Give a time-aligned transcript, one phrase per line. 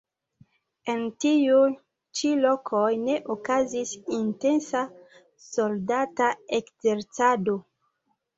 [0.93, 1.67] En tiuj
[2.19, 4.83] ĉi lokoj ne okazis intensa
[5.49, 6.31] soldata
[6.61, 7.57] ekzercado.